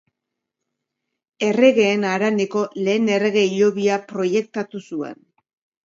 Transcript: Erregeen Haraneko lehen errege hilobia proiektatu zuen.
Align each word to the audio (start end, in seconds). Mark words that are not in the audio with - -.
Erregeen 1.49 2.07
Haraneko 2.13 2.65
lehen 2.89 3.15
errege 3.19 3.47
hilobia 3.53 4.03
proiektatu 4.15 4.87
zuen. 4.91 5.27